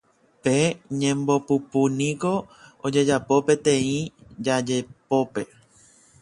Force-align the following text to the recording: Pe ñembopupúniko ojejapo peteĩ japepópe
Pe 0.43 0.55
ñembopupúniko 0.99 2.31
ojejapo 2.85 3.35
peteĩ 3.45 3.95
japepópe 4.45 5.41